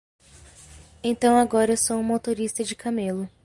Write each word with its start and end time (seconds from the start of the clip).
Então 1.03 1.37
agora 1.37 1.73
eu 1.73 1.77
sou 1.77 1.97
um 1.99 2.03
motorista 2.03 2.63
de 2.63 2.73
camelo. 2.75 3.29